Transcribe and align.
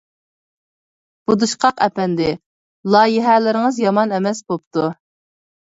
بۇدۇشقاق 1.31 1.83
ئەپەندى، 1.87 2.31
لايىھەلىرىڭىز 2.97 3.81
يامان 3.87 4.17
ئەمەس 4.19 4.43
بوپتۇ. 4.49 4.91